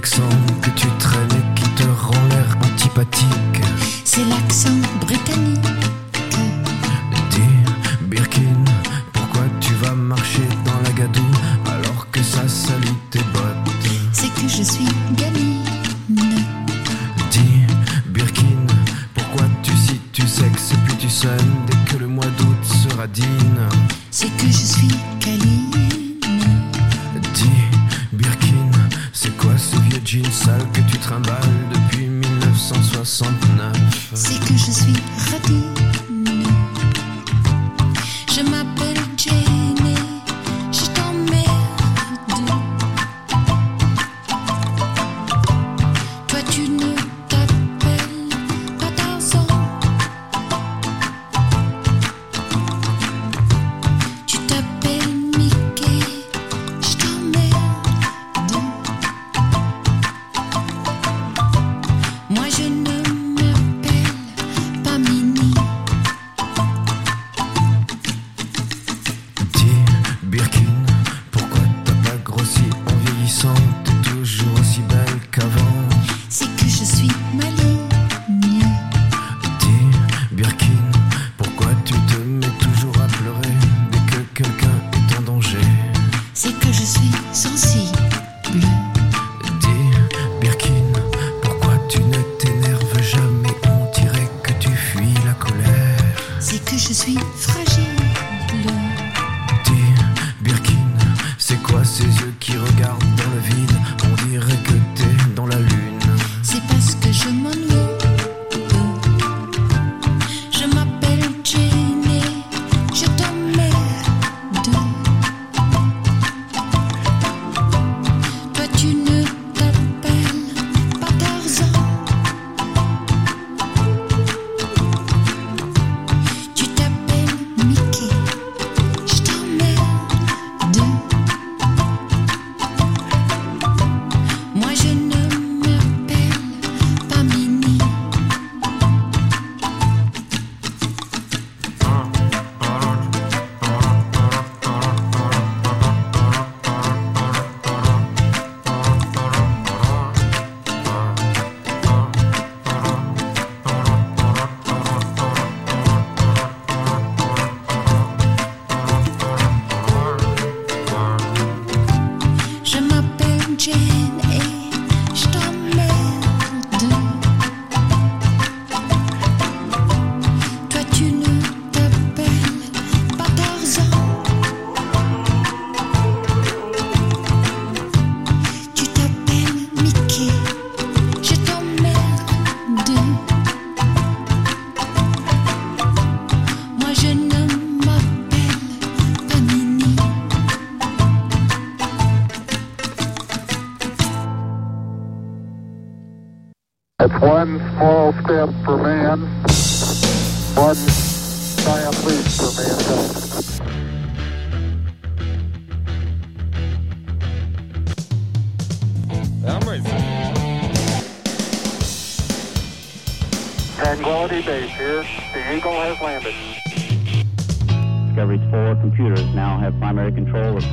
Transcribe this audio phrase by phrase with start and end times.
[0.00, 0.22] l'accent
[0.62, 3.60] que tu traînes et qui te rend l'air antipathique.
[4.02, 5.19] C'est l'accent britannique.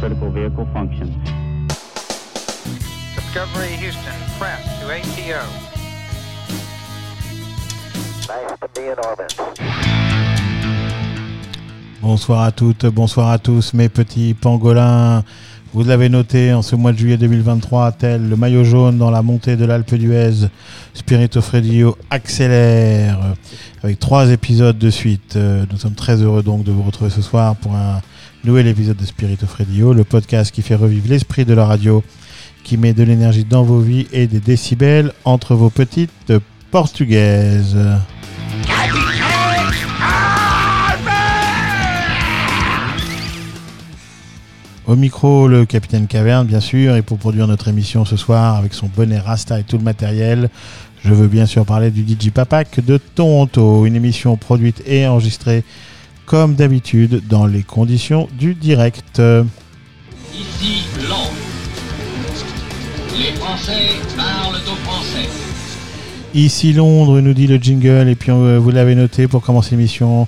[0.07, 1.13] Critical vehicle functions.
[3.15, 5.41] Discovery Houston, press to ATO.
[8.27, 9.35] Nice to be in orbit.
[12.01, 15.23] Bonsoir à toutes, bonsoir à tous, mes petits pangolins.
[15.73, 19.21] Vous l'avez noté, en ce mois de juillet 2023, tel le maillot jaune dans la
[19.21, 20.47] montée de l'Alpe d'Huez,
[20.93, 23.19] Spirit of Radio accélère
[23.83, 25.35] avec trois épisodes de suite.
[25.35, 27.99] Euh, Nous sommes très heureux donc de vous retrouver ce soir pour un
[28.43, 32.03] nouvel épisode de Spirit of Radio, le podcast qui fait revivre l'esprit de la radio,
[32.63, 36.33] qui met de l'énergie dans vos vies et des décibels entre vos petites
[36.71, 37.77] portugaises.
[44.85, 48.73] Au micro, le capitaine Caverne, bien sûr, et pour produire notre émission ce soir avec
[48.73, 50.49] son bonnet Rasta et tout le matériel,
[51.03, 55.65] je veux bien sûr parler du DJ Papak de Toronto, une émission produite et enregistrée
[56.27, 59.21] comme d'habitude dans les conditions du direct.
[60.33, 61.31] Ici Londres.
[63.17, 65.29] Les Français parlent aux Français.
[66.35, 70.27] Ici Londres, nous dit le jingle, et puis euh, vous l'avez noté pour commencer l'émission.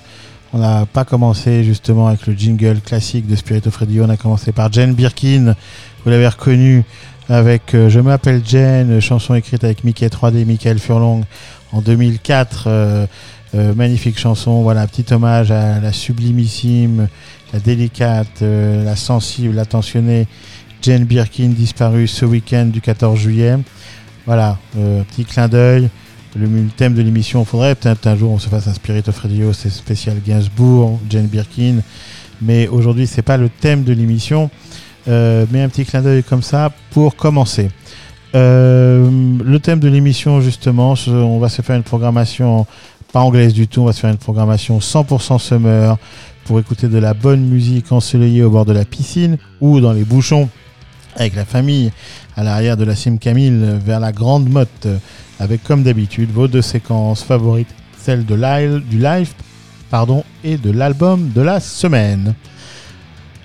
[0.54, 4.16] On n'a pas commencé justement avec le jingle classique de Spirit of Radio, on a
[4.16, 5.54] commencé par Jane Birkin,
[6.02, 6.82] vous l'avez reconnu
[7.28, 11.20] avec euh, Je m'appelle Jen, chanson écrite avec Mickey 3D, Michael Furlong
[11.72, 12.64] en 2004.
[12.66, 13.06] euh,
[13.54, 17.08] euh, magnifique chanson, voilà, petit hommage à la sublimissime,
[17.52, 20.26] la délicate, euh, la sensible, l'attentionnée
[20.82, 23.56] Jane Birkin, disparue ce week-end du 14 juillet.
[24.26, 25.88] Voilà, euh, petit clin d'œil.
[26.36, 29.52] Le, thème de l'émission, faudrait peut-être un jour on se fasse un Spirit of Radio,
[29.52, 31.80] c'est spécial Gainsbourg, Jane Birkin.
[32.40, 34.50] Mais aujourd'hui, c'est pas le thème de l'émission.
[35.08, 37.70] Euh, mais un petit clin d'œil comme ça pour commencer.
[38.34, 39.08] Euh,
[39.44, 42.66] le thème de l'émission, justement, on va se faire une programmation
[43.12, 45.96] pas anglaise du tout, on va se faire une programmation 100% summer
[46.44, 50.04] pour écouter de la bonne musique ensoleillée au bord de la piscine ou dans les
[50.04, 50.48] bouchons
[51.16, 51.90] avec la famille
[52.36, 54.86] à l'arrière de la Sim Camille vers la Grande Motte
[55.40, 59.32] avec comme d'habitude vos deux séquences favorites, celle de live, du live
[59.90, 62.34] pardon, et de l'album de la semaine.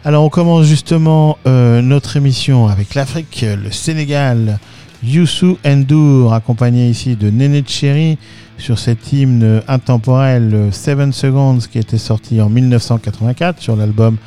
[0.04, 4.60] Alors on commence justement euh, notre émission avec l'Afrique, le Sénégal,
[5.06, 8.18] Youssou N'Dour, accompagné ici de Néné Cherry
[8.58, 14.18] sur cet hymne intemporel euh, Seven Seconds qui était sorti en 1984 sur l'album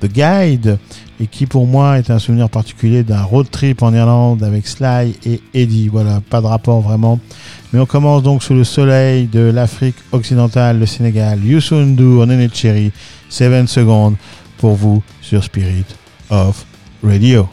[0.00, 0.78] The Guide
[1.20, 5.16] et qui pour moi est un souvenir particulier d'un road trip en Irlande avec Sly
[5.24, 5.88] et Eddie.
[5.88, 7.20] Voilà, pas de rapport vraiment.
[7.72, 12.48] Mais on commence donc sous le soleil de l'Afrique occidentale, le Sénégal, Youssou N'Dour, Néné
[12.52, 12.90] Cherry,
[13.28, 14.16] Seven Seconds
[14.58, 15.84] pour vous sur Spirit
[16.30, 16.66] of
[17.02, 17.48] Radio.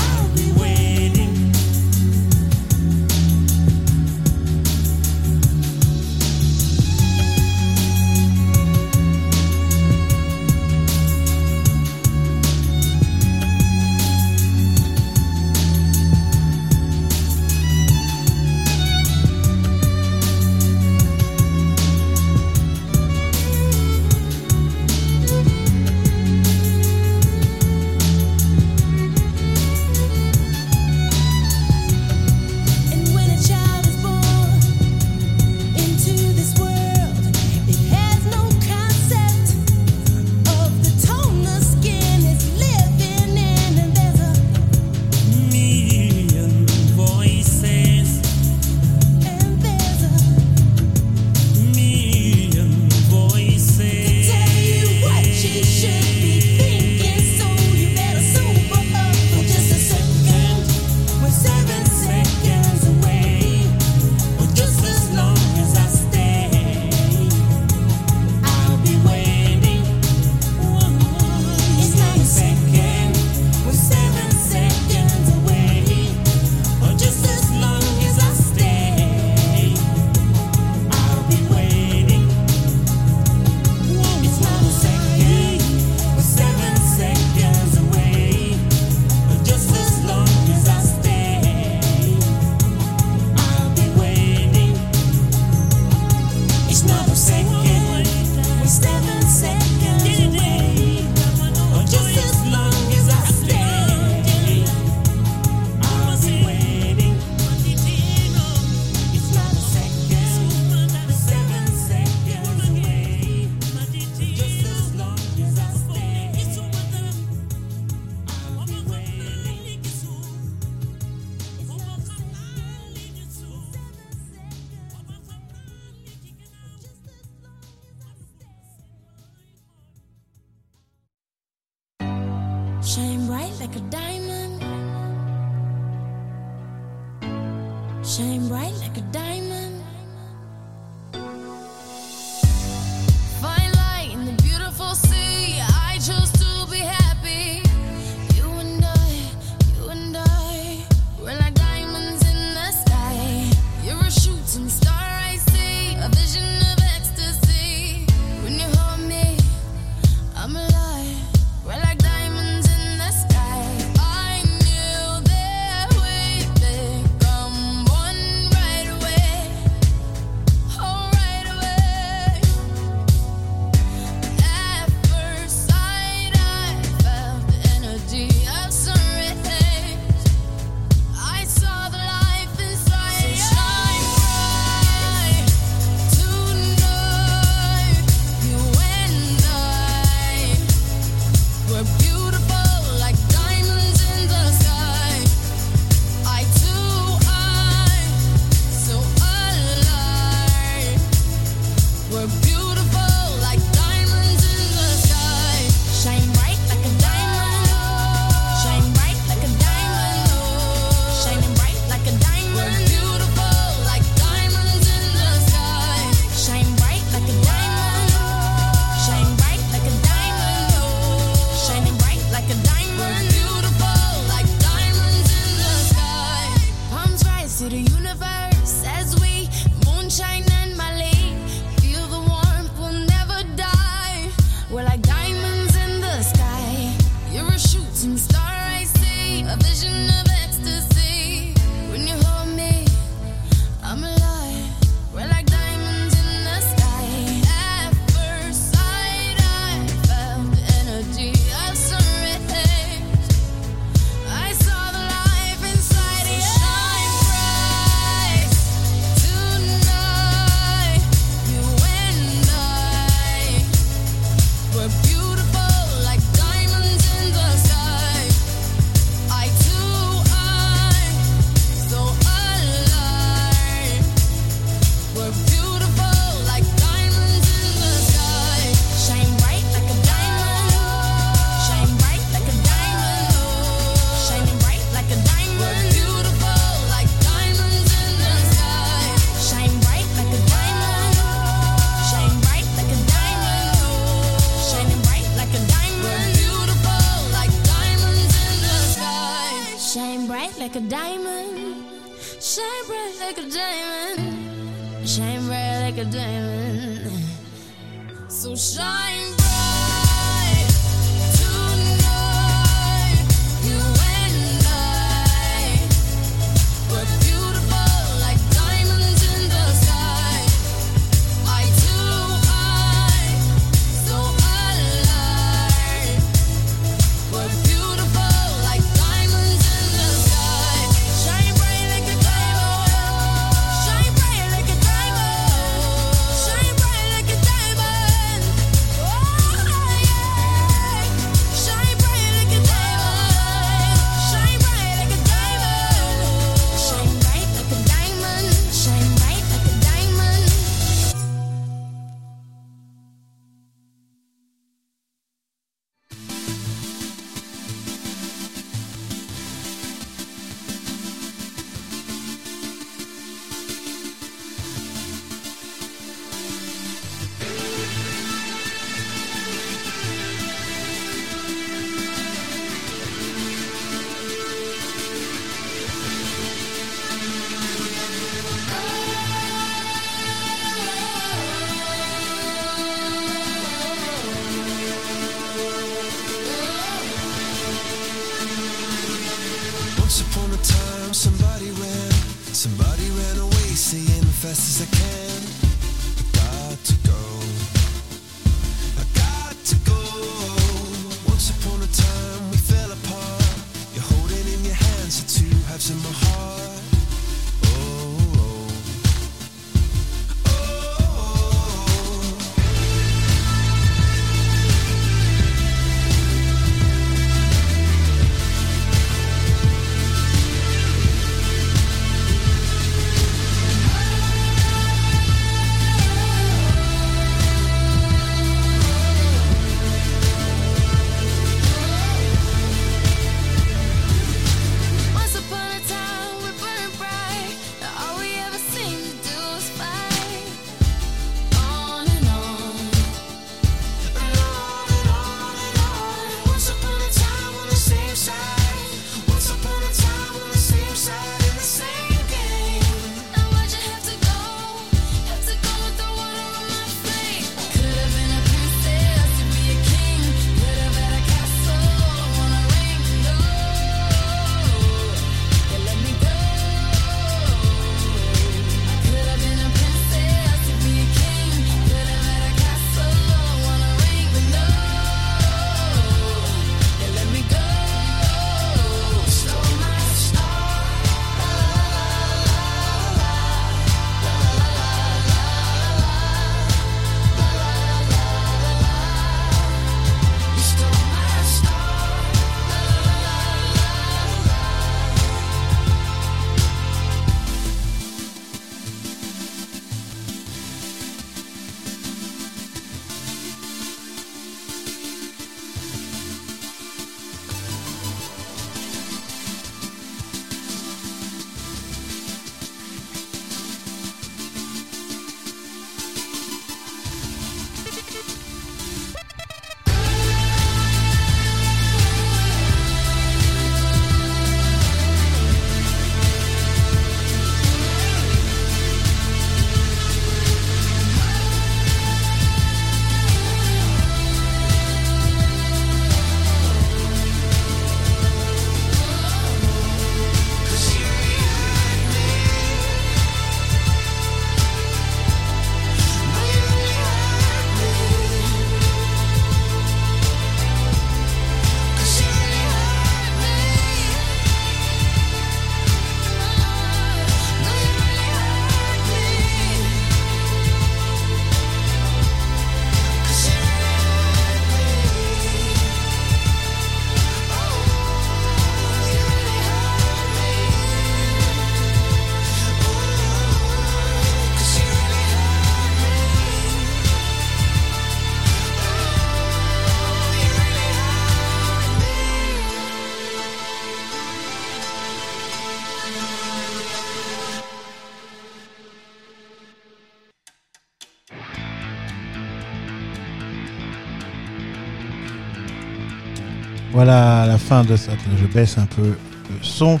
[597.68, 600.00] de cette, je baisse un peu le son,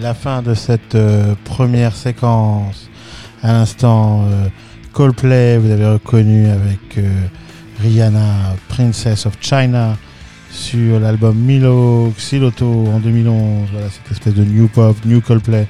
[0.00, 2.90] la fin de cette euh, première séquence.
[3.44, 4.48] À l'instant, euh,
[4.92, 7.08] Coldplay, vous avez reconnu avec euh,
[7.80, 9.96] Rihanna, Princess of China,
[10.50, 13.68] sur l'album Milo Xiloto en 2011.
[13.70, 15.68] Voilà, cette espèce de new pop, new Coldplay.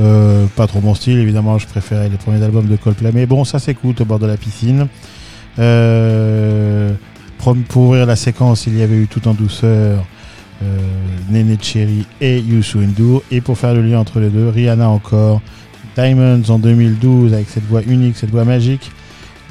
[0.00, 3.44] Euh, pas trop mon style, évidemment, je préférais les premiers albums de Coldplay, mais bon,
[3.44, 4.88] ça s'écoute au bord de la piscine.
[7.68, 10.06] Pour ouvrir la séquence, il y avait eu tout en douceur
[10.62, 10.78] euh,
[11.30, 13.22] Nene Cherry et Youssou N'Dour.
[13.30, 15.40] Et pour faire le lien entre les deux, Rihanna encore,
[15.96, 18.90] Diamonds en 2012 avec cette voix unique, cette voix magique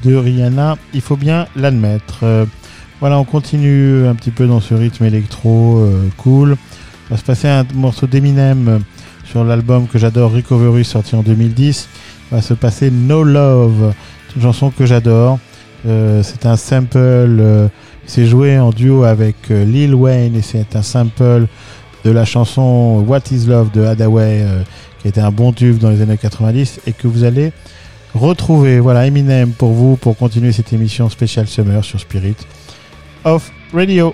[0.04, 2.20] de Rihanna, il faut bien l'admettre.
[2.24, 2.46] Euh,
[3.00, 6.58] voilà, on continue un petit peu dans ce rythme électro euh, cool.
[7.10, 8.80] On va se passer un morceau d'Eminem euh,
[9.26, 11.88] sur l'album que j'adore, Recovery, sorti en 2010.
[12.32, 13.94] On va se passer No Love,
[14.36, 15.40] une chanson que j'adore.
[15.86, 16.98] Euh, c'est un sample.
[16.98, 17.68] Euh,
[18.06, 21.48] c'est joué en duo avec euh, Lil Wayne et c'est un sample
[22.04, 24.46] de la chanson What Is Love de Hadaway,
[25.02, 27.54] qui était un bon tube dans les années 90 et que vous allez
[28.14, 28.82] retrouver.
[28.82, 32.36] Voilà Eminem pour vous pour continuer cette émission spéciale Summer sur Spirit
[33.24, 34.14] of Radio.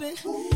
[0.00, 0.51] open.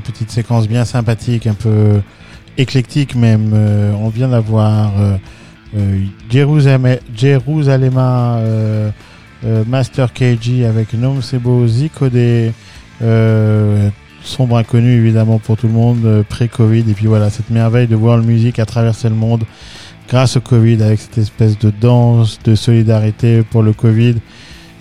[0.00, 2.00] Petite séquence bien sympathique, un peu
[2.58, 3.52] éclectique même.
[3.54, 5.16] Euh, on vient d'avoir euh,
[5.76, 6.98] euh, Jérusalem,
[7.96, 8.90] euh,
[9.66, 11.66] Master KG avec Nom Sebo
[13.02, 13.88] euh,
[14.22, 16.84] sombre inconnu évidemment pour tout le monde, pré-Covid.
[16.90, 19.44] Et puis voilà, cette merveille de world music a traversé le monde
[20.08, 24.16] grâce au Covid avec cette espèce de danse de solidarité pour le Covid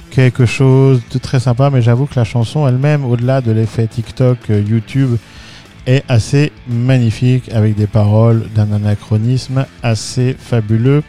[0.09, 4.37] quelque chose de très sympa, mais j'avoue que la chanson elle-même, au-delà de l'effet TikTok,
[4.49, 5.17] euh, YouTube,
[5.85, 11.03] est assez magnifique avec des paroles d'un anachronisme assez fabuleux.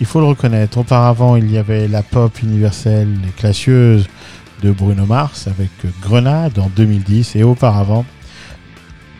[0.00, 0.78] Il faut le reconnaître.
[0.78, 4.06] Auparavant, il y avait la pop universelle et classieuse
[4.62, 5.70] de Bruno Mars avec
[6.02, 8.04] Grenade en 2010 et auparavant,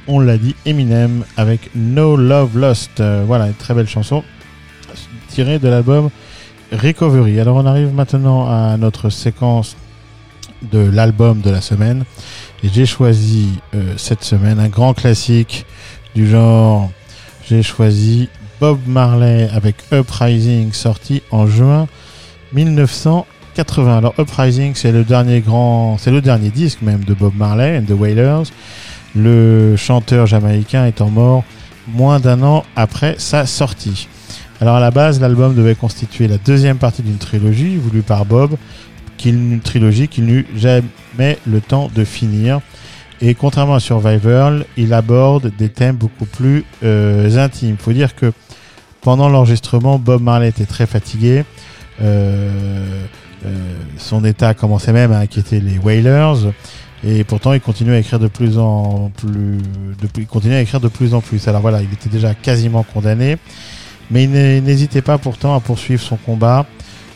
[0.07, 3.01] on l'a dit, Eminem avec No Love Lost.
[3.01, 4.23] Euh, voilà, une très belle chanson
[5.29, 6.11] tirée de l'album
[6.75, 7.41] Recovery.
[7.41, 9.77] Alors on arrive maintenant à notre séquence
[10.63, 12.05] de l'album de la semaine.
[12.63, 15.67] Et j'ai choisi euh, cette semaine un grand classique
[16.15, 16.91] du genre.
[17.49, 18.29] J'ai choisi
[18.61, 21.87] Bob Marley avec Uprising sorti en juin
[22.53, 23.99] 1980.
[23.99, 27.85] Alors Uprising c'est le dernier grand, c'est le dernier disque même de Bob Marley and
[27.85, 28.45] the Wailers.
[29.15, 31.45] Le chanteur jamaïcain étant mort
[31.87, 34.09] moins d'un an après sa sortie.
[34.65, 38.57] Alors à la base, l'album devait constituer la deuxième partie d'une trilogie voulue par Bob,
[39.27, 42.63] une trilogie qu'il n'eut jamais le temps de finir.
[43.21, 47.77] Et contrairement à Survival, il aborde des thèmes beaucoup plus euh, intimes.
[47.79, 48.33] Il faut dire que
[49.03, 51.45] pendant l'enregistrement, Bob Marley était très fatigué.
[52.01, 53.05] Euh,
[53.45, 53.51] euh,
[53.99, 56.53] son état commençait même à inquiéter les Wailers.
[57.07, 59.59] Et pourtant, il continuait à écrire de plus en plus.
[60.17, 61.49] Il continuait à écrire de plus en plus.
[61.49, 63.37] Alors voilà, il était déjà quasiment condamné.
[64.11, 66.67] Mais il n'hésitait pas pourtant à poursuivre son combat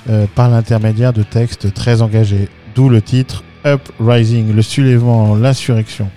[0.08, 2.48] euh, par l'intermédiaire de textes très engagés.
[2.74, 6.08] D'où le titre Uprising, le soulèvement, l'insurrection.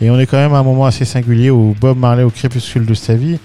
[0.00, 2.86] Et on est quand même à un moment assez singulier où Bob Marley, au crépuscule
[2.86, 3.38] de sa vie,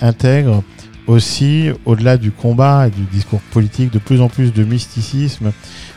[0.00, 0.62] intègre
[1.06, 5.52] aussi, au-delà du combat et du discours politique, de plus en plus de mysticisme,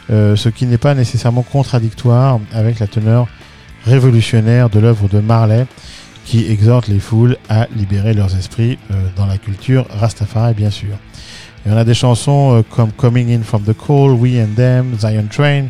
[0.10, 3.28] euh, ce qui n'est pas nécessairement contradictoire avec la teneur
[3.86, 5.66] révolutionnaire de l'œuvre de Marley,
[6.28, 10.96] qui exhorte les foules à libérer leurs esprits euh, dans la culture Rastafari, bien sûr.
[11.66, 14.94] Et on a des chansons euh, comme Coming In From The Cold, We and Them,
[15.00, 15.68] Zion Train,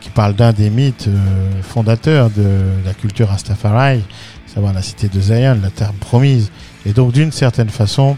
[0.00, 4.02] qui parlent d'un des mythes euh, fondateurs de la culture Rastafari,
[4.46, 6.50] savoir la cité de Zion, la terre promise,
[6.86, 8.16] et donc d'une certaine façon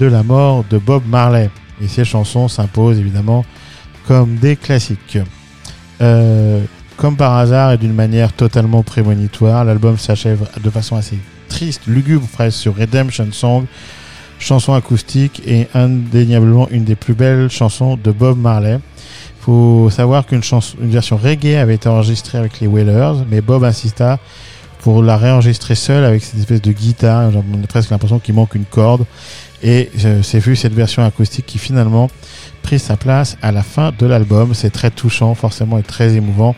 [0.00, 1.50] de la mort de Bob Marley.
[1.82, 3.44] Et ces chansons s'imposent évidemment
[4.06, 5.18] comme des classiques.
[7.02, 12.28] Comme par hasard et d'une manière totalement prémonitoire, l'album s'achève de façon assez triste, lugubre
[12.28, 13.64] presque sur Redemption Song,
[14.38, 18.78] chanson acoustique et indéniablement une des plus belles chansons de Bob Marley.
[19.40, 20.42] Faut savoir qu'une
[20.78, 24.20] version reggae avait été enregistrée avec les Wailers, mais Bob insista
[24.82, 27.32] pour la réenregistrer seul avec cette espèce de guitare.
[27.32, 29.06] J'ai presque l'impression qu'il manque une corde.
[29.64, 32.10] Et euh, c'est vu cette version acoustique qui finalement
[32.62, 34.54] pris sa place à la fin de l'album.
[34.54, 36.56] C'est très touchant, forcément, et très émouvant.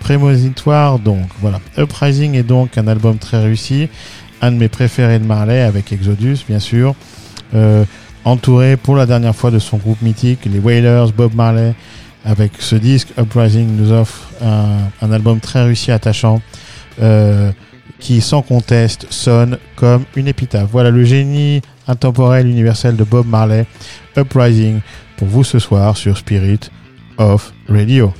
[0.00, 1.26] Prémonitoire, donc.
[1.40, 1.60] Voilà.
[1.76, 3.88] Uprising est donc un album très réussi.
[4.40, 6.94] Un de mes préférés de Marley avec Exodus, bien sûr.
[7.54, 7.84] Euh,
[8.24, 11.74] entouré pour la dernière fois de son groupe mythique, les Wailers, Bob Marley.
[12.24, 16.40] Avec ce disque, Uprising nous offre un, album très réussi, attachant.
[17.00, 17.52] Euh,
[17.98, 20.68] qui sans conteste sonne comme une épitaphe.
[20.70, 23.66] Voilà le génie intemporel universel de Bob Marley,
[24.16, 24.80] Uprising,
[25.16, 26.60] pour vous ce soir sur Spirit
[27.16, 28.12] of Radio.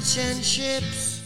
[0.00, 1.20] Merchant ships.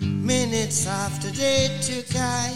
[0.00, 2.55] Minutes after they took I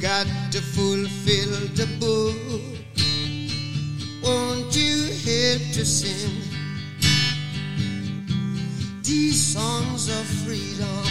[0.00, 2.34] Got to fulfill the book.
[4.22, 6.40] Won't you help to sing
[9.02, 11.04] these songs of freedom?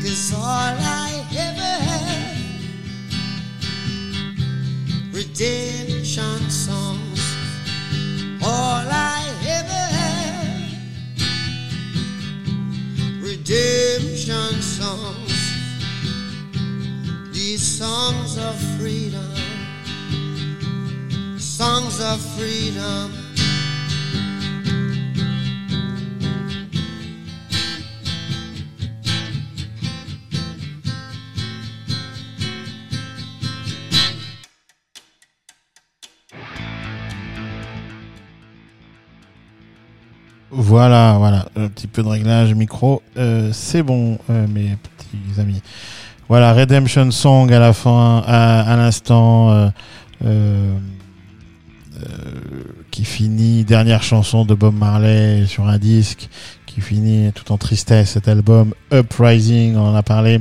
[0.00, 2.38] Cause all I ever had,
[5.12, 7.20] redemption songs,
[8.42, 10.72] all I ever had,
[13.20, 15.19] redemption songs
[17.80, 19.34] songs of freedom,
[21.38, 23.10] songs of freedom.
[40.50, 45.62] Voilà, voilà, un petit peu de réglage micro, euh, c'est bon, euh, mes petits amis.
[46.30, 49.68] Voilà, Redemption Song à la fin, à, à l'instant, euh,
[50.24, 50.76] euh,
[51.96, 52.06] euh,
[52.92, 56.28] qui finit, dernière chanson de Bob Marley sur un disque,
[56.66, 60.38] qui finit tout en tristesse cet album, Uprising, on en a parlé.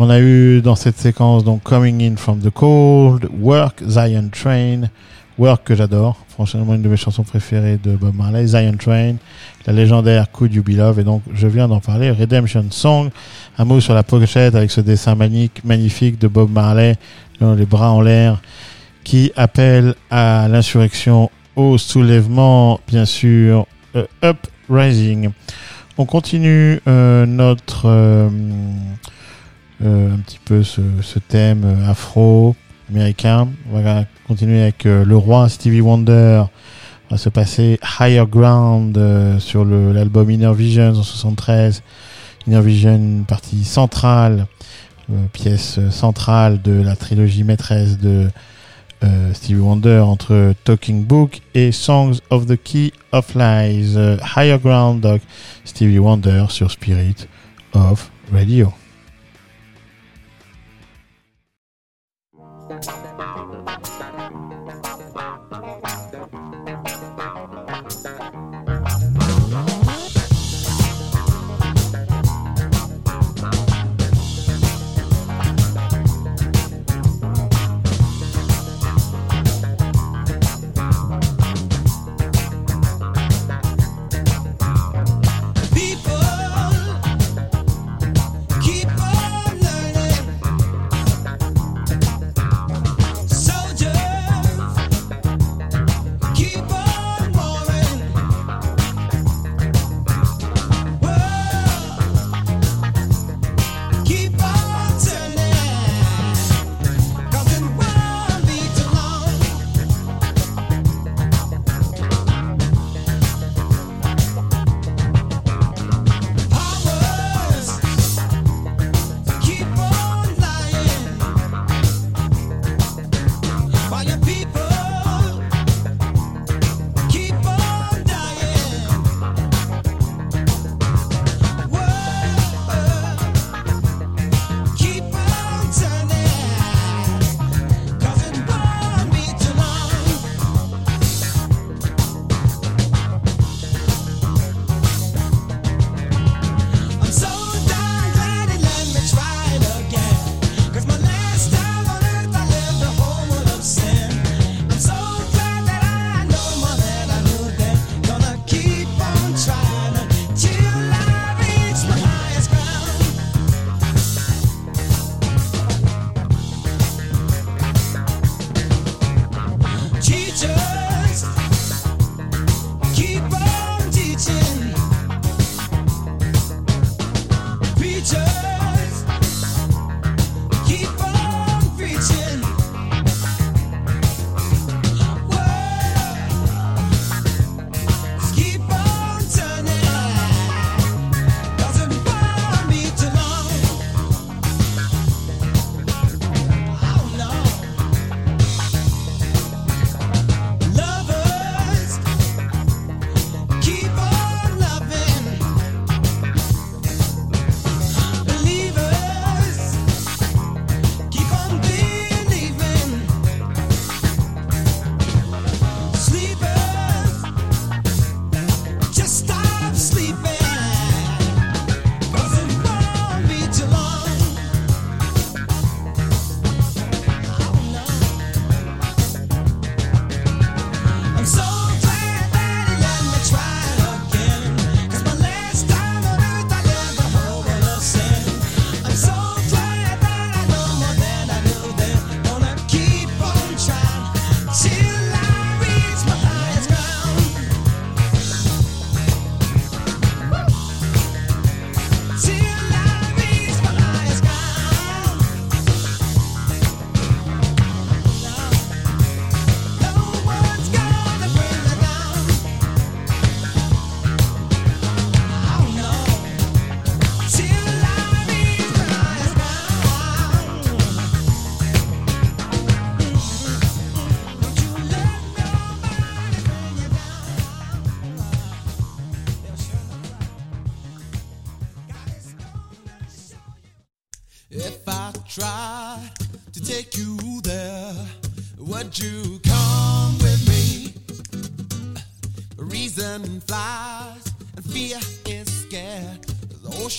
[0.00, 4.88] On a eu dans cette séquence donc Coming In From The Cold, Work, Zion Train,
[5.38, 9.14] Work que j'adore, franchement une de mes chansons préférées de Bob Marley, Zion Train,
[9.66, 13.10] la légendaire Could You Be Love, et donc je viens d'en parler, Redemption Song,
[13.56, 16.96] un mot sur la pochette avec ce dessin magnifique, magnifique de Bob Marley,
[17.40, 18.40] les bras en l'air,
[19.04, 23.66] qui appelle à l'insurrection, au soulèvement, bien sûr,
[23.96, 25.30] euh, Uprising.
[25.96, 28.28] On continue euh, notre euh,
[30.14, 30.80] un petit peu ce,
[31.28, 31.90] thème euh,
[32.88, 33.48] afro-américain.
[33.70, 36.44] On va continuer avec euh, le roi Stevie Wonder.
[37.10, 41.82] On va se passer Higher Ground euh, sur l'album Inner Visions en 73.
[42.46, 44.46] Inner Vision, partie centrale,
[45.10, 48.28] euh, pièce centrale de la trilogie maîtresse de
[49.32, 53.96] Stevie Wonder entre Talking Book et Songs of the Key of Lies.
[54.36, 55.20] Higher Ground, donc
[55.64, 57.28] Stevie Wonder sur Spirit
[57.74, 58.72] of Radio.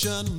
[0.10, 0.38] Nation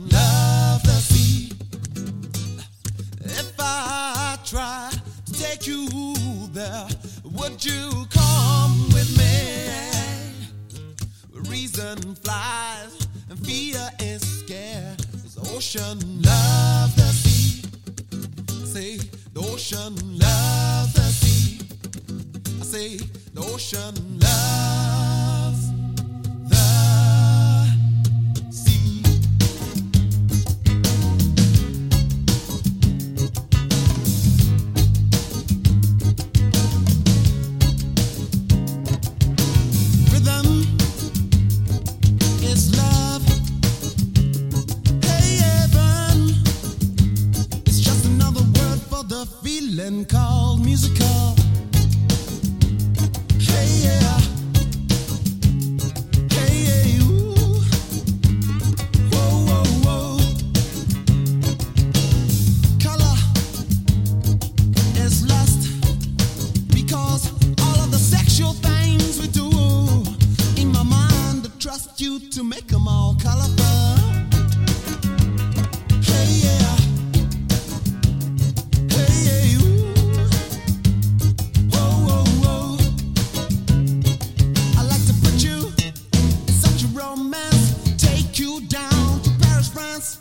[88.40, 90.18] You down to Paris, France.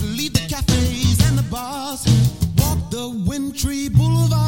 [0.00, 2.06] Leave the cafes and the bars.
[2.58, 4.41] Walk the wintry boulevard.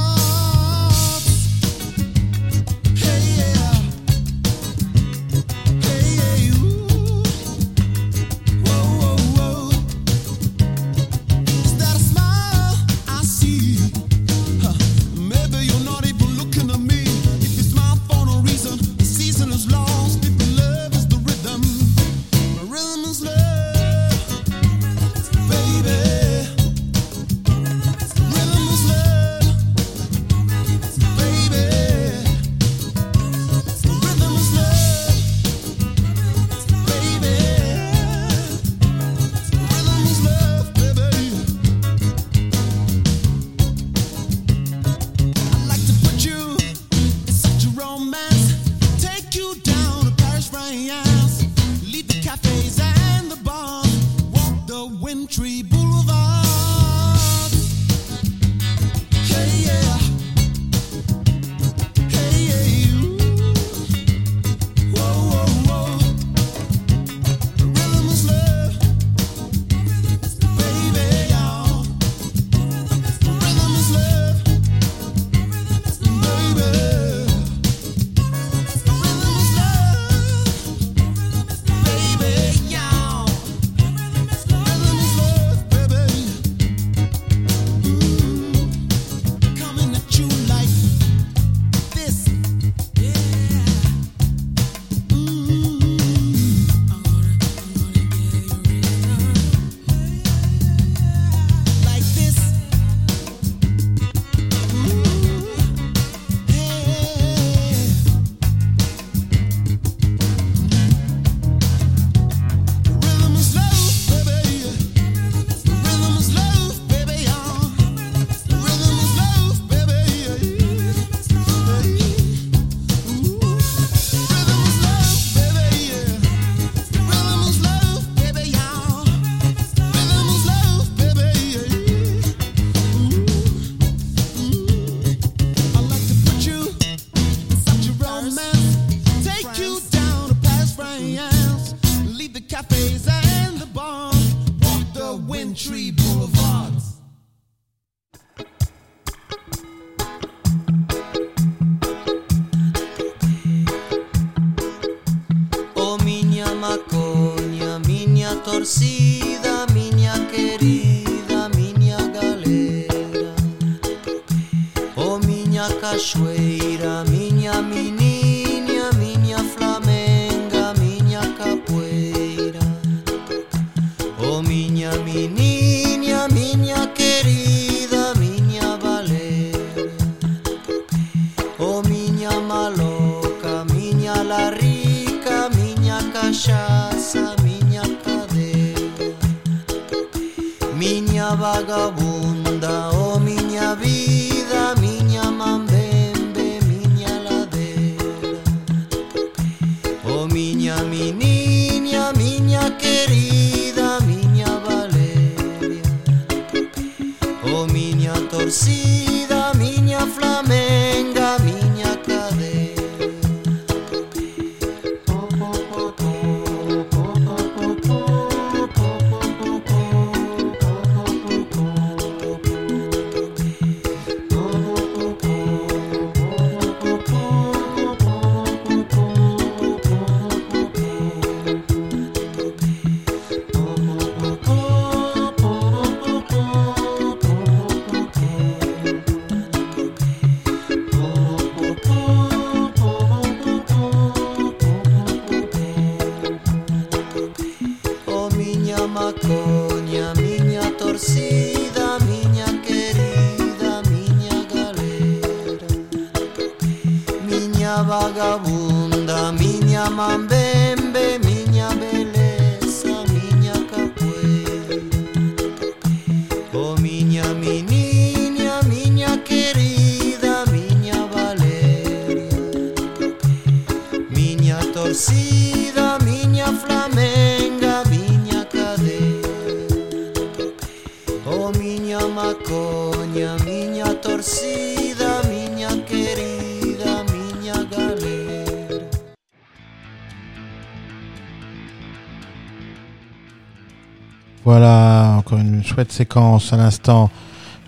[295.74, 297.10] Chouette séquence à l'instant.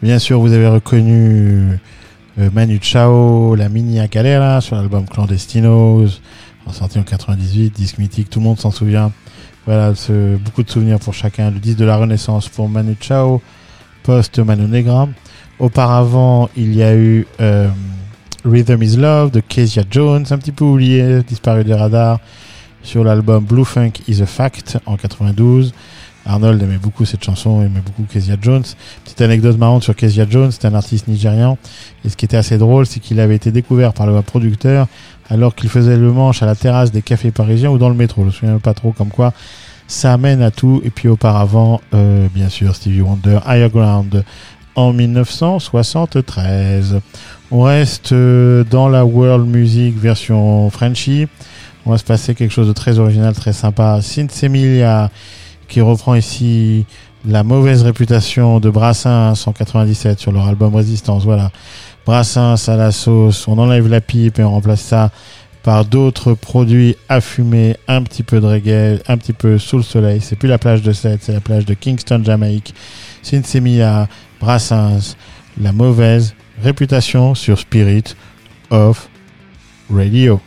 [0.00, 1.76] Bien sûr, vous avez reconnu
[2.38, 6.20] euh, Manu Chao, la mini à Galera sur l'album Clandestinos,
[6.70, 9.10] sorti en 98, disque mythique, tout le monde s'en souvient.
[9.64, 9.92] Voilà,
[10.44, 11.50] beaucoup de souvenirs pour chacun.
[11.50, 13.42] Le disque de la Renaissance pour Manu Chao,
[14.04, 15.08] post Manu Negra.
[15.58, 17.68] Auparavant, il y a eu euh,
[18.44, 22.20] Rhythm is Love de Kezia Jones, un petit peu oublié, disparu des radars,
[22.84, 25.74] sur l'album Blue Funk is a Fact en 92.
[26.26, 28.64] Arnold aimait beaucoup cette chanson, aimait beaucoup Kezia Jones.
[29.04, 31.56] Petite anecdote marrante sur Kezia Jones, c'est un artiste nigérian.
[32.04, 34.88] Et ce qui était assez drôle, c'est qu'il avait été découvert par le producteur
[35.28, 38.22] alors qu'il faisait le manche à la terrasse des cafés parisiens ou dans le métro.
[38.22, 39.32] Je me souviens pas trop comme quoi.
[39.86, 40.80] Ça amène à tout.
[40.84, 44.24] Et puis auparavant, euh, bien sûr, Stevie Wonder, Higher Ground
[44.74, 47.00] en 1973.
[47.50, 51.26] On reste euh, dans la world music version Frenchy.
[51.84, 54.00] On va se passer quelque chose de très original, très sympa.
[54.02, 55.10] Sinsemilia
[55.68, 56.86] qui reprend ici
[57.26, 61.24] la mauvaise réputation de Brassens en 97 sur leur album Résistance.
[61.24, 61.50] Voilà.
[62.04, 63.48] Brassens à la sauce.
[63.48, 65.10] On enlève la pipe et on remplace ça
[65.66, 69.82] par d'autres produits à fumer, un petit peu de reggae, un petit peu sous le
[69.82, 70.20] soleil.
[70.20, 72.72] C'est plus la plage de Sète, c'est la plage de Kingston, Jamaïque.
[73.22, 74.06] Sinsemilia,
[74.40, 75.16] Brassens,
[75.60, 78.14] la mauvaise réputation sur Spirit
[78.70, 79.08] of
[79.90, 80.40] Radio.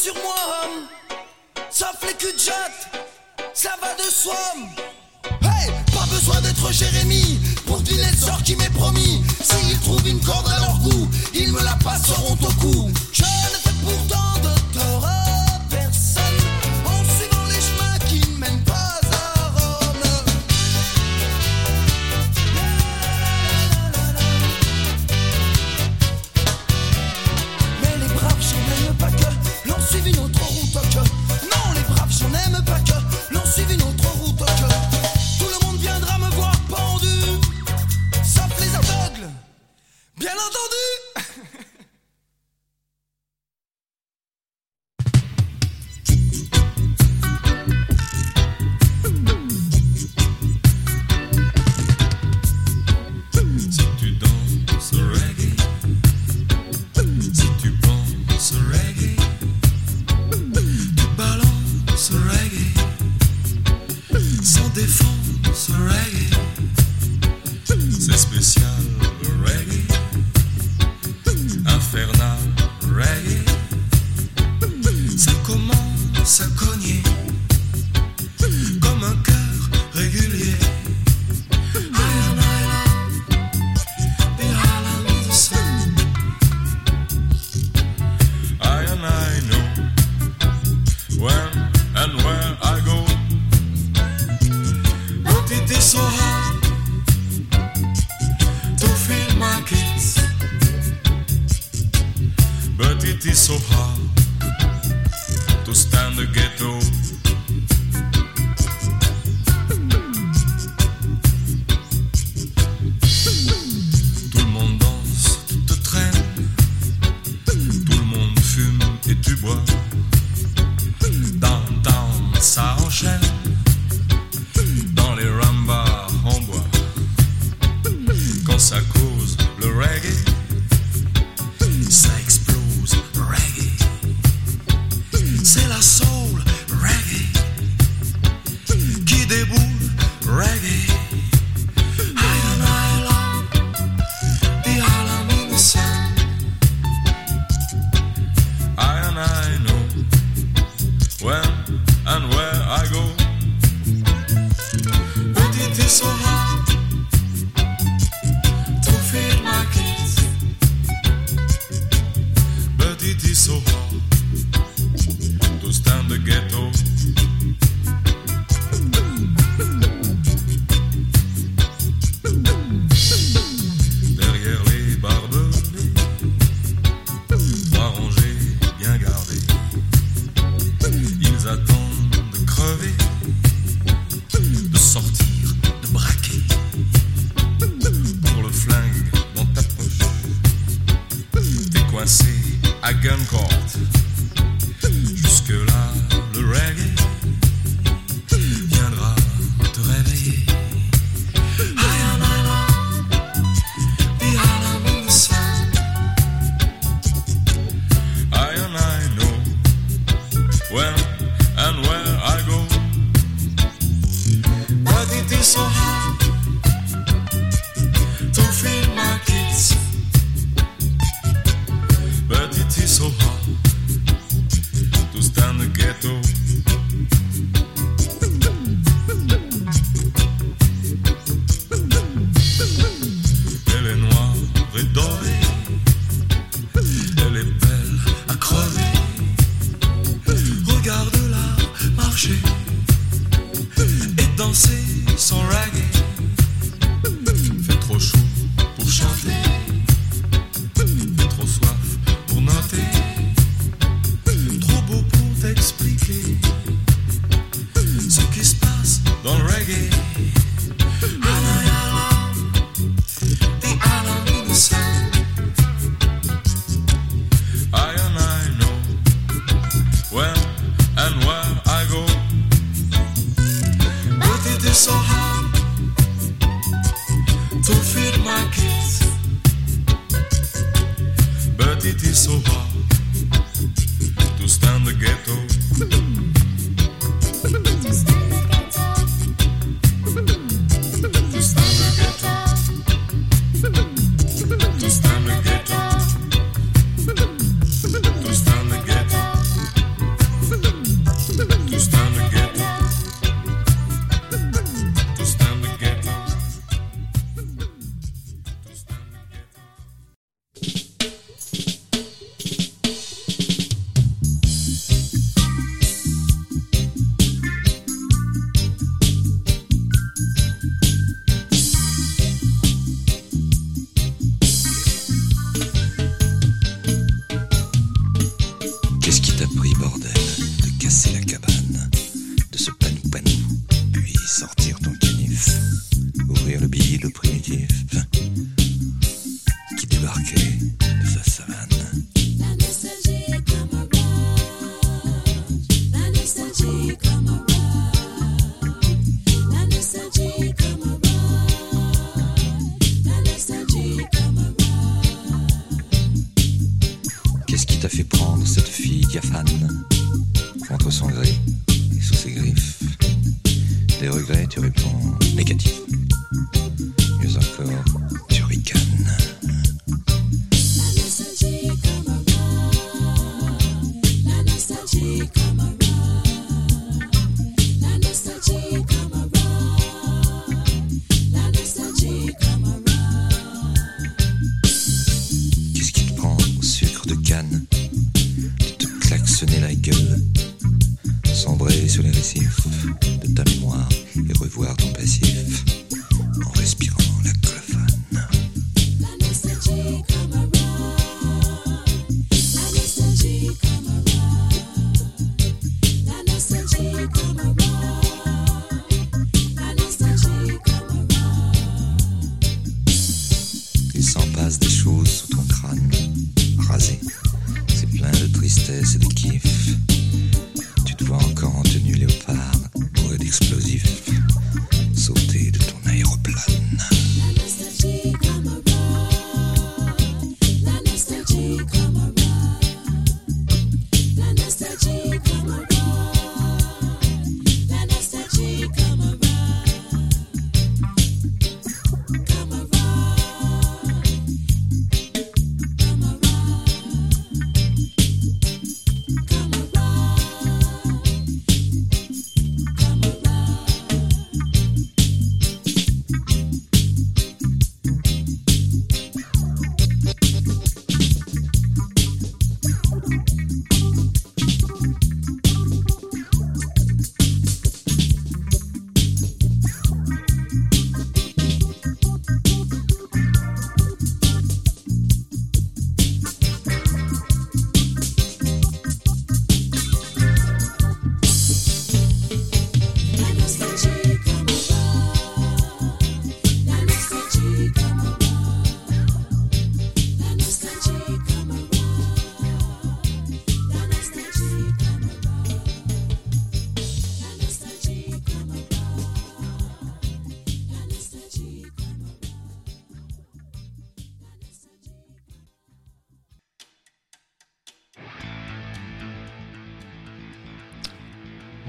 [0.00, 0.34] Sur moi.
[1.70, 2.34] Sauf les cul
[3.52, 4.34] ça va de soi.
[5.42, 9.22] Hey, pas besoin d'être Jérémie pour deviner le sort qui m'est promis.
[9.42, 12.90] S'ils trouvent une corde à leur goût, ils me la passeront au cou.
[13.12, 14.29] Je ne fais pourtant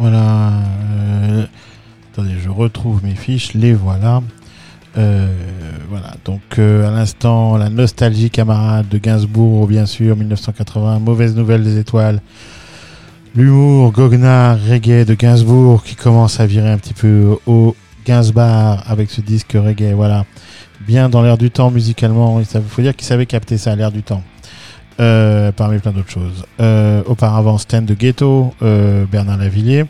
[0.02, 0.53] Voilà.
[0.95, 1.45] euh,
[2.11, 3.53] attendez, je retrouve mes fiches.
[3.53, 4.23] Les voilà.
[4.98, 5.28] Euh,
[5.90, 6.15] voilà.
[6.26, 10.98] Donc, euh, à l'instant, la nostalgie camarade de Gainsbourg, bien sûr, 1980.
[10.98, 12.19] Mauvaise nouvelle des étoiles.
[13.36, 19.11] L'humour goguenard reggae de Gainsbourg qui commence à virer un petit peu au Gainsbar avec
[19.11, 19.94] ce disque reggae.
[19.94, 20.26] Voilà.
[20.80, 22.40] Bien dans l'air du temps musicalement.
[22.40, 24.23] Il faut dire qu'il savait capter ça l'air du temps.
[24.99, 26.45] Euh, parmi plein d'autres choses.
[26.59, 29.85] Euh, auparavant, Stand de Ghetto, euh, Bernard Lavillier,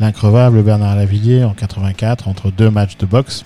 [0.00, 3.44] l'increvable Bernard Lavillier en 84 entre deux matchs de boxe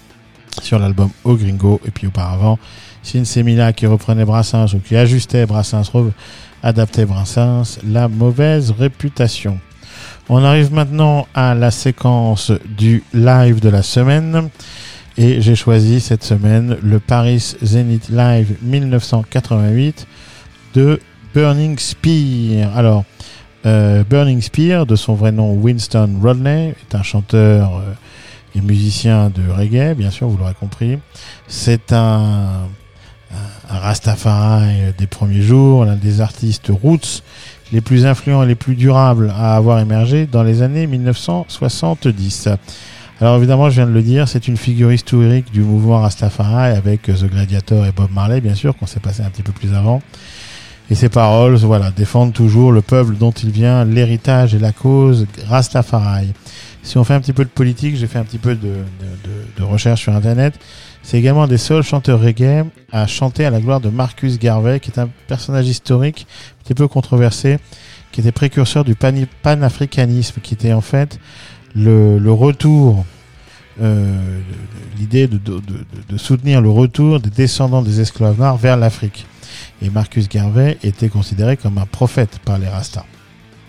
[0.62, 1.80] sur l'album Au Gringo.
[1.86, 2.58] Et puis auparavant,
[3.02, 5.90] Sinsemila qui reprenait Brassens ou qui ajustait Brassens,
[6.62, 9.58] adaptait Brassens, la mauvaise réputation.
[10.28, 14.50] On arrive maintenant à la séquence du live de la semaine.
[15.16, 20.06] Et j'ai choisi cette semaine le Paris Zenith Live 1988
[20.74, 21.00] de
[21.34, 22.76] Burning Spear.
[22.76, 23.04] Alors,
[23.66, 27.92] euh, Burning Spear, de son vrai nom Winston Rodney, est un chanteur euh,
[28.54, 30.98] et musicien de reggae, bien sûr, vous l'aurez compris.
[31.46, 32.68] C'est un,
[33.32, 37.22] un, Rastafari des premiers jours, l'un des artistes roots
[37.72, 42.48] les plus influents et les plus durables à avoir émergé dans les années 1970.
[43.20, 47.02] Alors évidemment, je viens de le dire, c'est une figure historique du mouvement Rastafari avec
[47.02, 50.02] The Gladiator et Bob Marley, bien sûr, qu'on s'est passé un petit peu plus avant.
[50.90, 55.26] Et ses paroles, voilà, défendent toujours le peuple dont il vient, l'héritage et la cause
[55.48, 56.32] Rastafari.
[56.82, 58.70] Si on fait un petit peu de politique, j'ai fait un petit peu de, de,
[58.72, 60.54] de- de recherche sur Internet.
[61.02, 64.80] C'est également un des seuls chanteurs reggae à chanter à la gloire de Marcus Garvey,
[64.80, 66.26] qui est un personnage historique,
[66.60, 67.58] un petit peu controversé,
[68.10, 71.20] qui était précurseur du pani- panafricanisme, qui était en fait
[71.74, 73.04] le, le retour,
[73.80, 74.40] euh,
[74.98, 79.26] l'idée de, de- de- de soutenir le retour des descendants des esclaves noirs vers l'Afrique.
[79.82, 83.04] Et Marcus Garvey était considéré comme un prophète par les Rastas.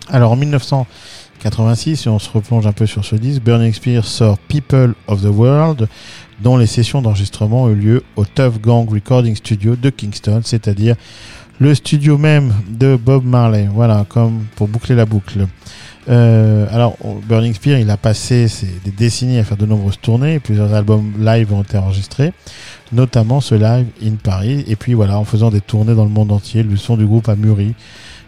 [0.09, 4.38] Alors en 1986, si on se replonge un peu sur ce disque, Burning Spear sort
[4.38, 5.88] People of the World,
[6.41, 10.95] dont les sessions d'enregistrement ont eu lieu au Tough Gang Recording Studio de Kingston, c'est-à-dire
[11.59, 13.69] le studio même de Bob Marley.
[13.72, 15.47] Voilà, comme pour boucler la boucle.
[16.09, 16.97] Euh, alors,
[17.27, 18.47] Burning Spear, il a passé
[18.83, 22.33] des décennies à faire de nombreuses tournées, plusieurs albums live ont été enregistrés,
[22.91, 24.63] notamment ce live in Paris.
[24.67, 27.29] Et puis voilà, en faisant des tournées dans le monde entier, le son du groupe
[27.29, 27.75] a mûri,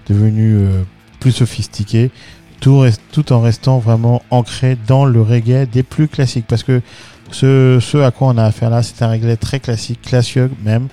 [0.07, 0.83] devenu euh,
[1.19, 2.11] plus sophistiqué,
[2.59, 6.45] tout en restant vraiment ancré dans le reggae des plus classiques.
[6.47, 6.81] Parce que
[7.31, 10.87] ce, ce à quoi on a affaire là, c'est un reggae très classique, classieux même.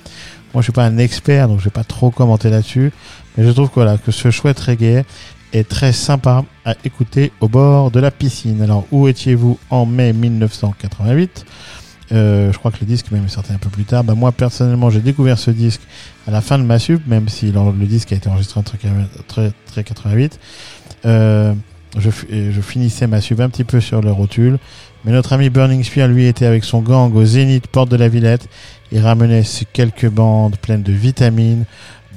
[0.52, 2.90] Moi, je suis pas un expert, donc je vais pas trop commenter là-dessus.
[3.36, 5.04] Mais je trouve que, voilà, que ce chouette reggae
[5.52, 8.62] est très sympa à écouter au bord de la piscine.
[8.62, 11.44] Alors, où étiez-vous en mai 1988
[12.12, 14.04] Euh, Je crois que le disque même est sorti un peu plus tard.
[14.04, 15.82] Bah, moi, personnellement, j'ai découvert ce disque
[16.26, 18.78] à la fin de ma sub, même si le, disque a été enregistré en très,
[19.26, 20.38] très, très 88.
[21.06, 21.54] Euh,
[21.98, 24.58] je, je finissais ma sub un petit peu sur le rotule.
[25.04, 28.08] Mais notre ami Burning Spear, lui, était avec son gang au Zénith, porte de la
[28.08, 28.48] Villette.
[28.92, 31.64] Il ramenait quelques bandes pleines de vitamines,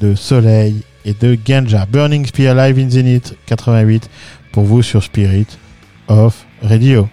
[0.01, 1.85] de soleil et de ganja.
[1.85, 4.09] Burning Spear live in Zenith 88
[4.51, 5.47] pour vous sur Spirit
[6.07, 7.07] of Radio.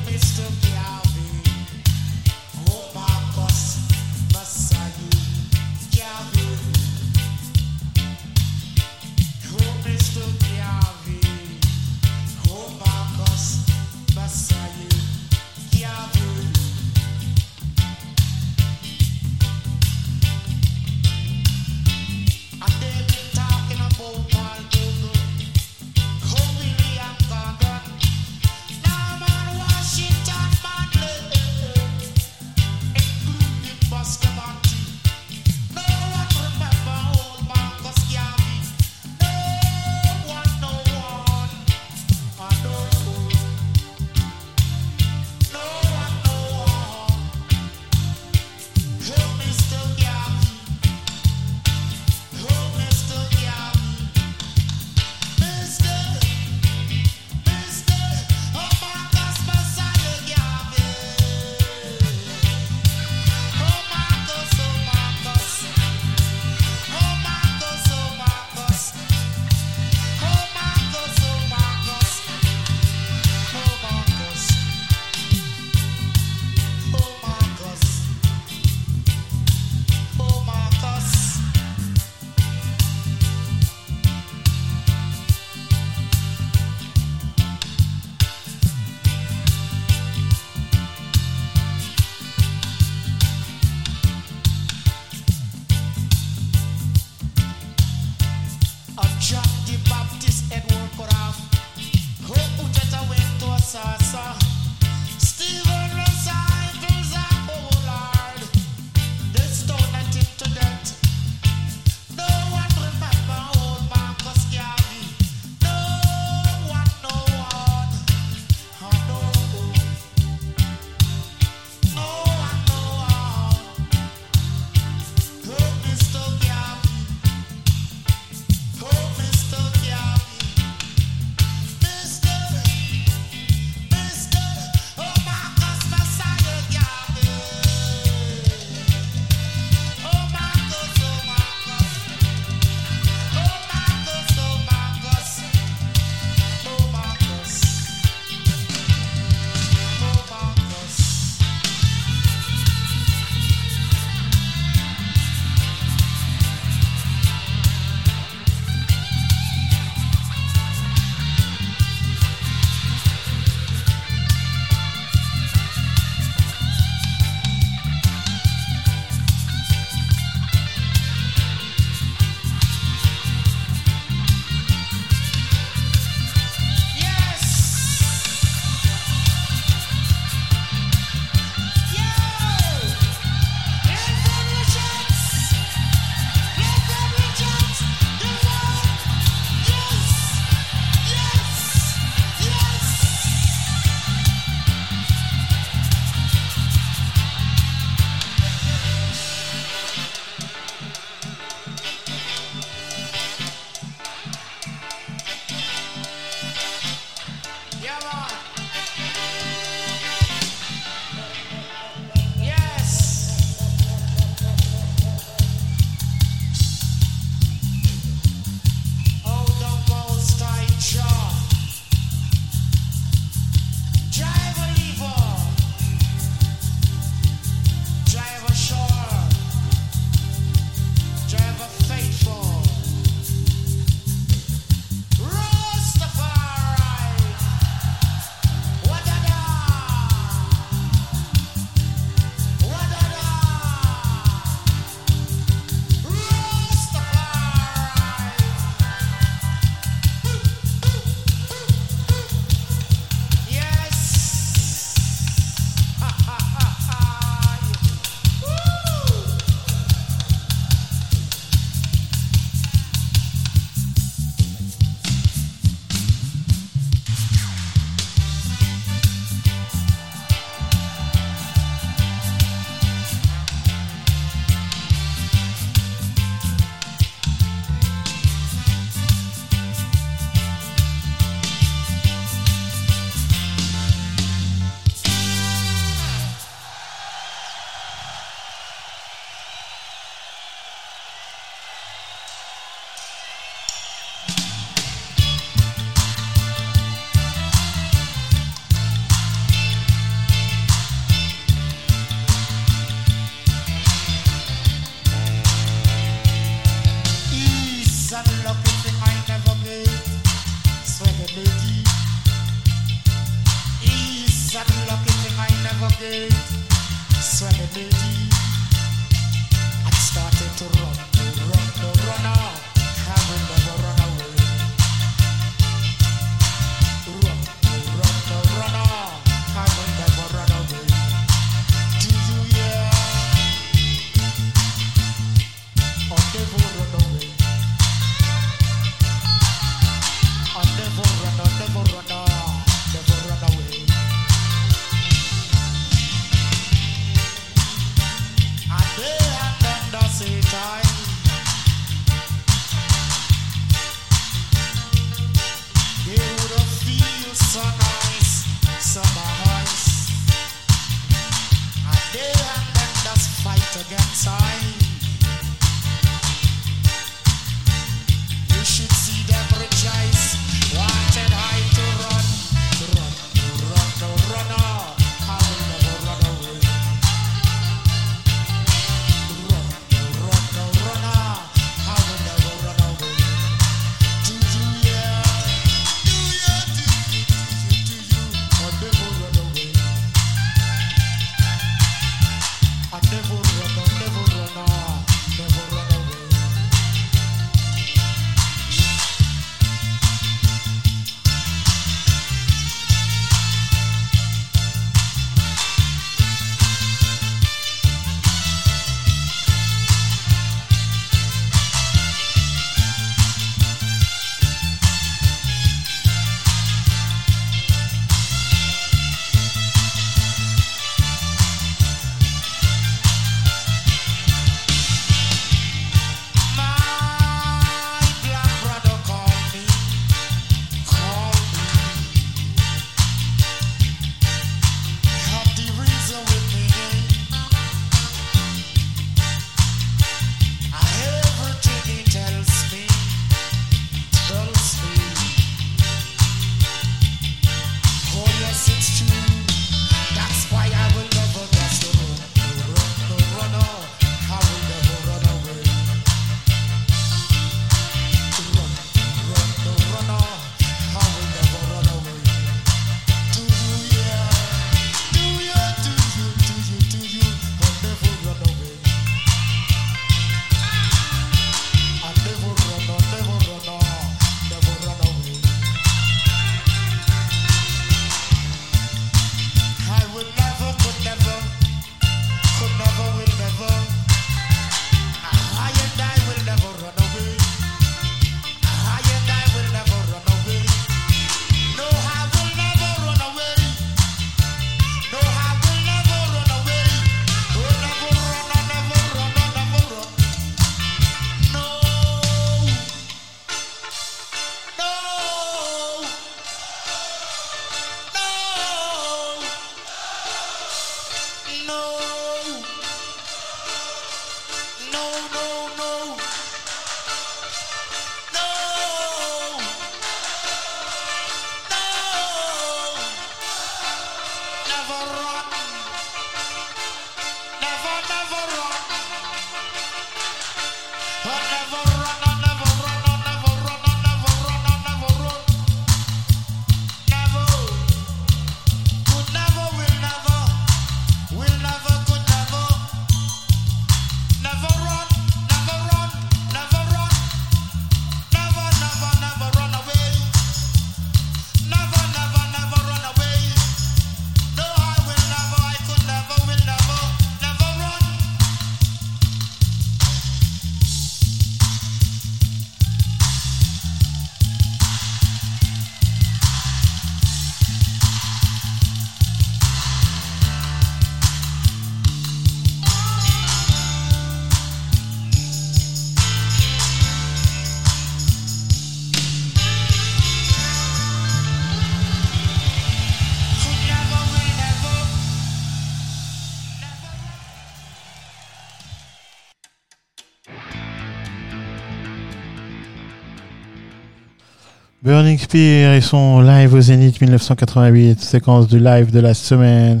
[595.20, 600.00] Burning Spear et son live au Zénith 1988, séquence du live de la semaine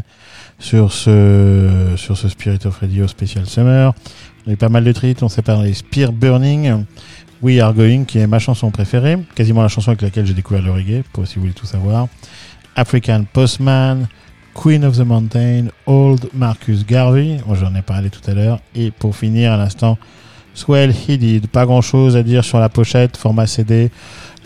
[0.58, 3.92] sur ce, sur ce Spirit of Radio Special Summer.
[4.46, 6.86] On a eu pas mal de titres, on s'est parlé Spear Burning,
[7.42, 10.62] We Are Going, qui est ma chanson préférée, quasiment la chanson avec laquelle j'ai découvert
[10.62, 12.08] le reggae, pour si vous voulez tout savoir.
[12.74, 14.08] African Postman,
[14.54, 19.14] Queen of the Mountain, Old Marcus Garvey, j'en ai parlé tout à l'heure, et pour
[19.14, 19.98] finir à l'instant,
[20.54, 21.48] Swell He Did.
[21.48, 23.90] Pas grand chose à dire sur la pochette, format CD,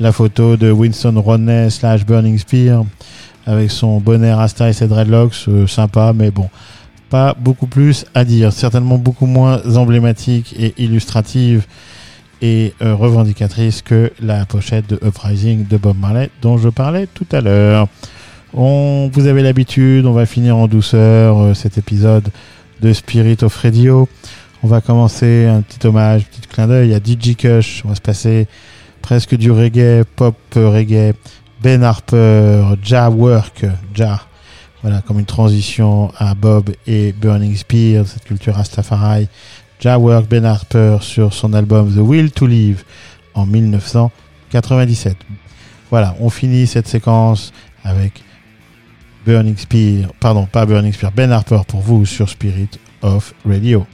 [0.00, 2.84] la photo de Winston Rodney slash Burning Spear
[3.46, 6.48] avec son bonnet Rasta et ses dreadlocks, euh, sympa, mais bon,
[7.10, 8.52] pas beaucoup plus à dire.
[8.52, 11.66] Certainement beaucoup moins emblématique et illustrative
[12.42, 17.26] et euh, revendicatrice que la pochette de Uprising de Bob Marley dont je parlais tout
[17.32, 17.88] à l'heure.
[18.52, 22.30] On, vous avez l'habitude, on va finir en douceur euh, cet épisode
[22.80, 24.08] de Spirit of Radio.
[24.62, 27.82] On va commencer un petit hommage, un petit clin d'œil à DJ Kush.
[27.84, 28.46] On va se passer
[29.04, 31.14] presque du reggae, pop euh, reggae,
[31.62, 34.22] Ben Harper, Ja Work, Ja.
[34.80, 39.28] Voilà, comme une transition à Bob et Burning Spear, cette culture Rastafari.
[39.82, 42.84] Ja Work, Ben Harper sur son album The Will to Live
[43.34, 45.18] en 1997.
[45.90, 47.52] Voilà, on finit cette séquence
[47.84, 48.22] avec
[49.26, 52.70] Burning Spear, pardon, pas Burning Spear, Ben Harper pour vous sur Spirit
[53.02, 53.86] of Radio.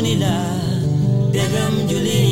[0.00, 0.34] nila
[1.34, 2.27] Begum Julie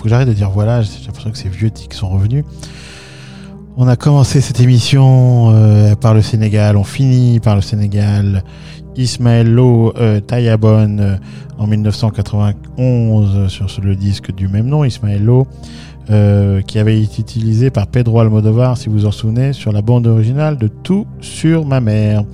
[0.00, 0.80] Faut que j'arrête de dire voilà.
[0.80, 2.42] J'ai l'impression que ces vieux tics sont revenus.
[3.76, 8.42] On a commencé cette émission euh, par le Sénégal, on finit par le Sénégal.
[8.96, 11.16] Ismaël Lo euh, Tayabon euh,
[11.58, 15.28] en 1991 sur le disque du même nom, Ismaël
[16.66, 20.56] qui avait été utilisé par Pedro Almodovar, si vous en souvenez, sur la bande originale
[20.56, 22.24] de Tout sur ma mère.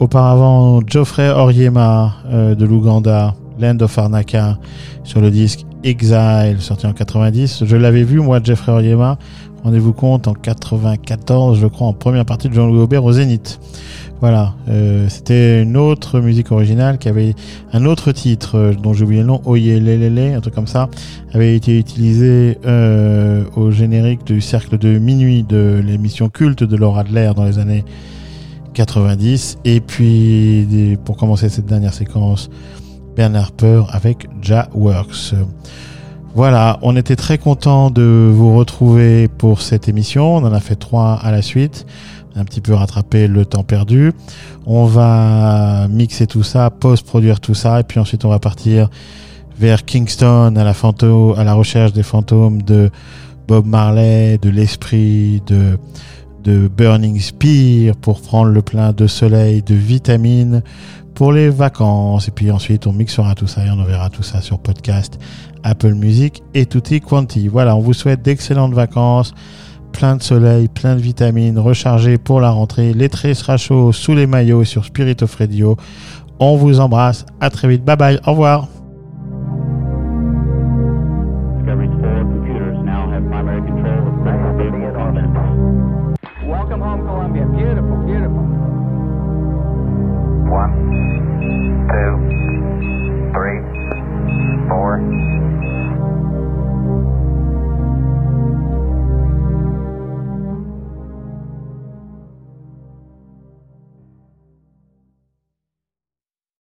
[0.00, 4.58] Auparavant, Geoffrey Oriema de l'Ouganda, Land of Arnaka,
[5.04, 7.64] sur le disque Exile, sorti en 90.
[7.64, 9.18] Je l'avais vu, moi, Geoffrey Oriema,
[9.62, 13.60] rendez-vous compte, en 94, je crois, en première partie de Jean-Louis Aubert au Zénith.
[14.20, 17.36] Voilà, euh, c'était une autre musique originale qui avait
[17.72, 20.88] un autre titre euh, dont j'ai oublié le nom, Oye Lelele, un truc comme ça,
[21.32, 27.02] avait été utilisé euh, au générique du cercle de minuit de l'émission culte de Laura
[27.02, 27.84] Adler dans les années
[28.74, 29.58] 90.
[29.64, 32.50] Et puis, pour commencer cette dernière séquence,
[33.18, 35.34] Bernard Harper avec Ja Works.
[36.36, 40.36] Voilà, on était très content de vous retrouver pour cette émission.
[40.36, 41.84] On en a fait trois à la suite.
[42.36, 44.12] Un petit peu rattrapé le temps perdu.
[44.66, 48.88] On va mixer tout ça, post-produire tout ça, et puis ensuite on va partir
[49.58, 52.88] vers Kingston à la, phanto- à la recherche des fantômes de
[53.48, 55.76] Bob Marley, de l'esprit, de,
[56.44, 60.62] de Burning Spear pour prendre le plein de soleil, de vitamines
[61.18, 62.28] pour les vacances.
[62.28, 65.18] Et puis ensuite, on mixera tout ça et on enverra tout ça sur podcast,
[65.64, 67.48] Apple Music et tutti quanti.
[67.48, 69.34] Voilà, on vous souhaite d'excellentes vacances,
[69.90, 72.92] plein de soleil, plein de vitamines, rechargés pour la rentrée.
[72.94, 75.36] L'été sera chaud sous les maillots sur Spirit of.
[76.38, 77.26] On vous embrasse.
[77.40, 77.84] À très vite.
[77.84, 78.20] Bye bye.
[78.24, 78.68] Au revoir.